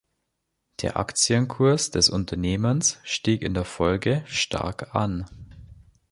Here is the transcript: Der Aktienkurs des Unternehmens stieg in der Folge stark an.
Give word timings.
Der 0.81 0.97
Aktienkurs 0.97 1.91
des 1.91 2.09
Unternehmens 2.09 2.97
stieg 3.03 3.43
in 3.43 3.53
der 3.53 3.65
Folge 3.65 4.23
stark 4.25 4.95
an. 4.95 5.25